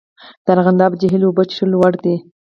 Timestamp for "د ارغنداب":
0.45-0.91